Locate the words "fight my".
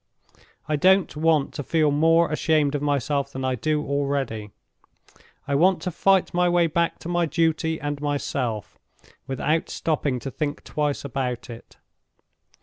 5.91-6.49